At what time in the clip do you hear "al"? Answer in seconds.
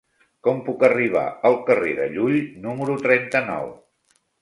1.51-1.59